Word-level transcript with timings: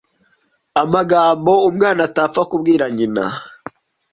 amagambo 0.81 1.51
umwana 1.69 2.01
atapfa 2.07 2.41
kubwira 2.51 2.85
nyina. 2.95 3.25